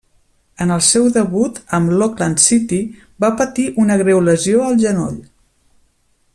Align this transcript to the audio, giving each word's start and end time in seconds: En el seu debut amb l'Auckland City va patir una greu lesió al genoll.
En 0.63 0.71
el 0.75 0.79
seu 0.85 1.03
debut 1.17 1.59
amb 1.79 1.91
l'Auckland 1.99 2.41
City 2.45 2.81
va 3.25 3.31
patir 3.43 3.67
una 3.85 4.01
greu 4.03 4.25
lesió 4.31 4.67
al 4.71 4.81
genoll. 4.87 5.25